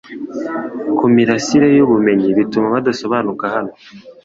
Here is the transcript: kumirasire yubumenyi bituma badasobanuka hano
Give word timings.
kumirasire 0.97 1.67
yubumenyi 1.77 2.29
bituma 2.37 2.67
badasobanuka 2.75 3.45
hano 3.55 3.71